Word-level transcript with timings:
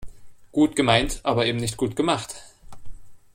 Gut 0.51 0.75
gemeint, 0.75 1.19
aber 1.21 1.45
eben 1.45 1.59
nicht 1.59 1.77
gut 1.77 1.95
gemacht. 1.95 2.33